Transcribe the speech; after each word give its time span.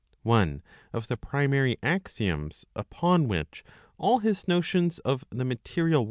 One 0.23 0.63
of 0.93 1.09
the 1.09 1.15
primary 1.15 1.77
axioms 1.83 2.65
upon 2.75 3.27
which 3.27 3.63
all 3.99 4.17
his 4.17 4.47
notions 4.47 4.97
of 4.97 5.23
the 5.29 5.45
material 5.45 5.89
world» 5.89 5.99
D. 5.99 5.99